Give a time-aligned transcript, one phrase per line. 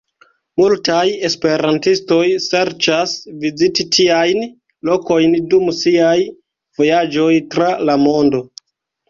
[0.59, 3.13] Multaj esperantistoj serĉas
[3.43, 4.41] viziti tiajn
[4.91, 6.17] lokojn dum siaj
[6.81, 8.45] vojaĝoj tra la mondo.